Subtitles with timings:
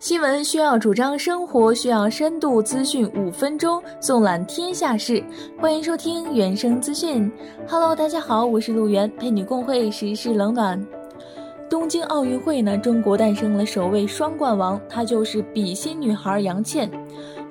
[0.00, 5.22] 新闻需要主张，生活需要深度资讯，五分钟纵览天下事。
[5.60, 7.30] 欢迎收听原声资讯。
[7.68, 10.82] Hello，大家好，我是陆源，陪你共会时事冷暖。
[11.68, 16.90] 东京奥运会呢，中国诞生了首位双冠王，她就是比心女孩杨倩。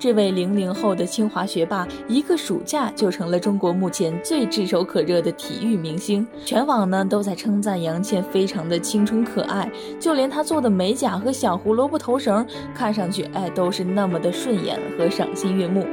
[0.00, 6.26] 这位零零后的清华学霸，一个暑假就成了中国目前最炙手可热的体育明星。
[6.42, 9.70] 全网呢都在称赞杨倩非常的青春可爱，
[10.00, 15.86] 就连她做的美甲和小胡萝卜头绳，看上去哎都是那么的顺眼和赏心悦目。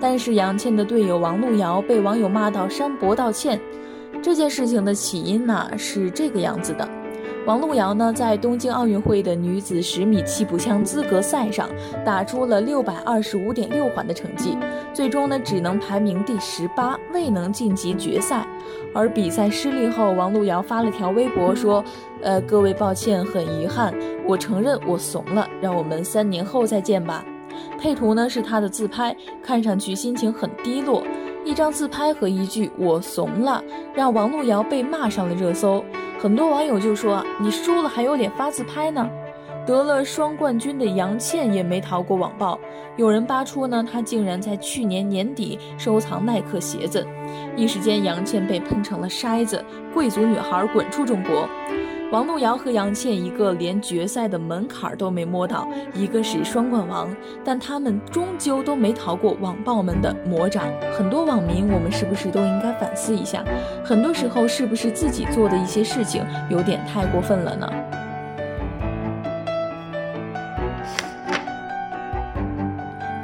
[0.00, 3.60] 但是杨倩的队友王璐瑶被网友骂到删博道歉。
[4.20, 6.88] 这件事情的起因呢是这个样子的。
[7.48, 11.66] 王璐瑶呢，在东京奥运会的女子十米气步枪资格赛上，
[12.04, 14.54] 打出了六百二十五点六环的成绩，
[14.92, 18.46] 最终呢，只能排名第十八，未能晋级决赛。
[18.94, 21.82] 而比赛失利后，王璐瑶发了条微博说
[22.20, 23.94] ：“呃，各位抱歉，很遗憾，
[24.26, 27.24] 我承认我怂了，让我们三年后再见吧。”
[27.80, 31.02] 配图呢是她的自拍，看上去心情很低落。
[31.46, 33.64] 一张自拍和一句“我怂了”，
[33.96, 35.82] 让王璐瑶被骂上了热搜。
[36.18, 39.08] 很多网友就说：“你输了还有脸发自拍呢？”
[39.68, 42.58] 得了双冠军的杨倩也没逃过网暴，
[42.96, 47.06] 有人扒出呢，她竟然在去年年底收藏耐克鞋子，
[47.54, 51.46] 一时间杨倩被喷成了筛子，贵族女孩滚出中国。
[52.10, 60.64] 王璐瑶和杨倩一个连决赛的门槛都没摸到，一个是双冠王，但他们终究都没逃过网暴们的魔掌。
[60.96, 63.44] 很多网民，我们是不是都应该反思一下？
[63.84, 67.70] 很多时候，是不是自己做的一些事情有点太过分了呢？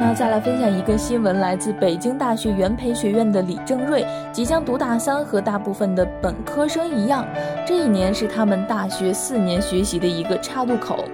[0.07, 7.27] 那再来分享一个新闻，来自北京大学元培学院的李正瑞即将读大三，和大部分的本科生一样，
[7.67, 11.07] 这一年是他们大学四年学习的一个岔路口，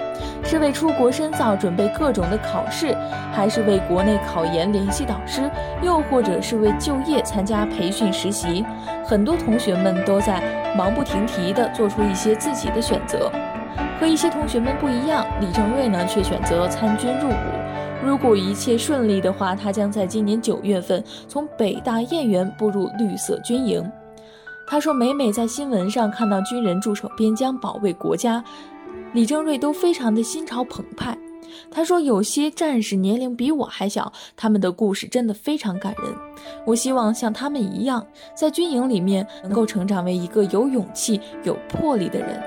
[0.43, 2.93] 是为出国深造准备各种的考试，
[3.33, 5.49] 还是为国内考研联系导师，
[5.85, 8.67] 又或者是为就业参加培训实习？
[9.05, 10.43] 很多同学们都在
[10.77, 13.31] 忙不停蹄地做出一些自己的选择，
[14.01, 17.50] 和一些同学们不一样，李正瑞呢却选择参军入伍。
[18.03, 23.87] 如果一切顺利的话，他将在今年九月份从北大燕园步入绿色军营。
[24.67, 28.43] 他说：“每每在新闻上看到军人驻守边疆保卫国家，
[29.13, 31.17] 李正瑞都非常的心潮澎湃。”
[31.71, 36.15] 他说：“有些战士年龄比我还小，他们的故事真的非常感人。
[36.65, 42.41] 我希望像他们一样，在军营里面能够成长为一个有勇气、有魄力的人。”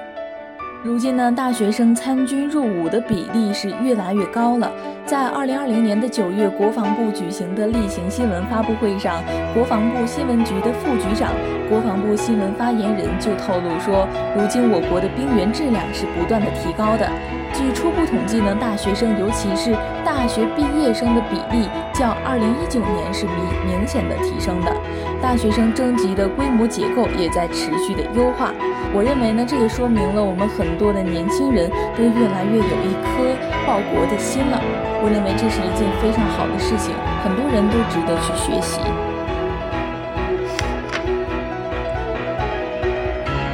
[0.84, 4.70] 如今呢，大学生参军入伍的比例是越来越高了。
[5.06, 9.24] 在二零二零年的九月，国防部举行的例行新闻发布会上，
[9.54, 11.32] 国防部新闻局的副局长、
[11.70, 14.06] 国防部新闻发言人就透露说，
[14.36, 17.10] 如今我国的兵员质量是不断的提高的。
[17.54, 19.72] 据初步统计呢，大学生，尤其是
[20.04, 24.76] 大学毕业生的比例，较二零一九年是明明显的提升的。
[25.22, 28.52] 大学生征集的规模结构也在持续的优化。
[28.94, 34.60] 我认为呢，这也说明了我们很多的年轻人都越来越有一颗报国的心了。
[35.02, 36.94] 我认为这是一件非常好的事情，
[37.24, 38.82] 很多人都值得去学习。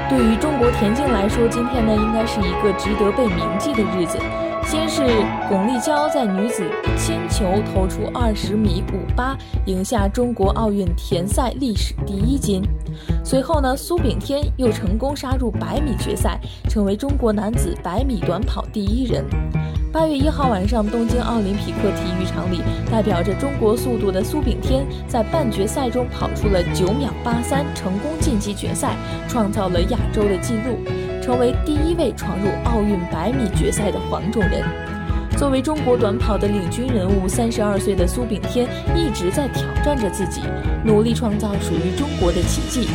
[0.10, 4.18] 对于中国田径来说，今天呢应该是一个值得被铭记的日子。
[4.72, 5.02] 先是
[5.50, 6.64] 巩立姣在女子
[6.96, 9.36] 铅球投出二十米五八，
[9.66, 12.62] 赢下中国奥运田赛历史第一金。
[13.24, 19.26] 随后呢，苏炳添又成功杀入百米决赛，成为中国男子百米短跑第一人。
[19.92, 28.96] 八月一号晚上，东京奥林匹克体育场里，代表着中国速度的苏炳添在半决赛中跑出了九秒八三，成功晋级决赛，
[29.28, 30.78] 创造了亚洲的纪录，
[31.30, 34.64] 成为第一位闯入奥运百米决赛的黄种人。
[35.38, 40.42] 作为中国短跑的领军人物，三十二岁的苏炳添一直在挑战着自己，
[40.84, 42.90] 努力创造属于中国的奇迹。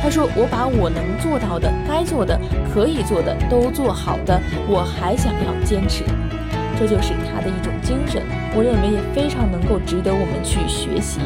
[0.00, 2.40] 他说：“我把我能做到的、该做的、
[2.72, 6.04] 可以做的都做好的，我还想要坚持。”
[6.78, 8.22] 这就是他的一种精神，
[8.54, 11.18] 我认为也非常能够值得我们去学习。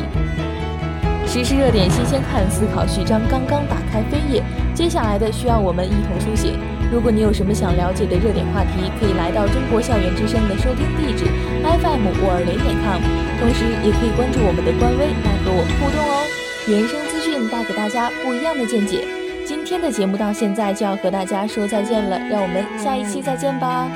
[1.36, 4.42] 时事热点新鲜看，思考序章刚刚打开扉页，
[4.72, 6.54] 接下来的需要我们一同书写。
[6.90, 11.26] 如果你有什么想了解的热点话题，可以来到中国校园之声的收听地址
[11.60, 13.02] FM 五二零点 com，
[13.38, 16.24] 同时也可以关注我们的官微来和我互动哦。
[16.68, 19.06] 原声资讯带给大家不一样的见解。
[19.44, 23.86] 今天的节目到现在就要和大家说再见了，让我们下一期再见吧。